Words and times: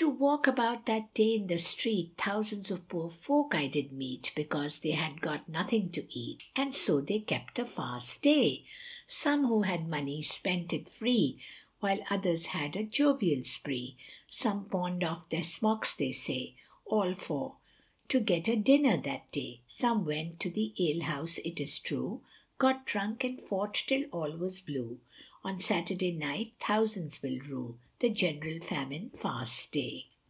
To 0.00 0.10
walk 0.10 0.46
about 0.46 0.84
that 0.86 1.14
day 1.14 1.34
in 1.36 1.46
the 1.46 1.56
street, 1.58 2.12
Thousands 2.18 2.70
of 2.70 2.86
poor 2.86 3.10
folk 3.10 3.54
I 3.54 3.66
did 3.66 3.92
meet, 3.92 4.30
Because 4.36 4.80
they 4.80 4.90
had 4.90 5.22
got 5.22 5.48
nothing 5.48 5.90
to 5.92 6.06
eat, 6.12 6.42
And 6.54 6.74
so 6.74 7.00
they 7.00 7.18
kept 7.20 7.54
the 7.54 7.64
fast 7.64 8.22
day. 8.22 8.66
Some 9.06 9.46
who 9.46 9.62
had 9.62 9.88
money 9.88 10.20
spent 10.20 10.74
it 10.74 10.86
free, 10.86 11.40
While 11.80 12.04
others 12.10 12.48
had 12.48 12.76
a 12.76 12.84
jovial 12.84 13.42
spree, 13.44 13.96
Some 14.28 14.66
pawned 14.66 15.02
off 15.02 15.30
their 15.30 15.42
smocks 15.42 15.94
they 15.94 16.12
say, 16.12 16.56
All 16.84 17.14
for 17.14 17.56
to 18.10 18.20
get 18.20 18.48
a 18.48 18.56
dinner 18.56 18.98
that 19.00 19.32
day, 19.32 19.62
Some 19.66 20.04
went 20.04 20.38
to 20.40 20.50
the 20.50 20.74
alehouse 20.78 21.38
it 21.38 21.58
is 21.58 21.78
true, 21.78 22.20
Got 22.58 22.84
drunk 22.84 23.24
and 23.24 23.40
fought 23.40 23.72
till 23.86 24.04
all 24.12 24.32
was 24.36 24.60
blue; 24.60 25.00
On 25.42 25.58
Saturday 25.60 26.12
night 26.12 26.52
thousands 26.60 27.22
will 27.22 27.38
rue 27.38 27.78
The 28.00 28.10
general 28.10 28.58
famine 28.60 29.10
fast 29.10 29.70
day. 29.72 30.06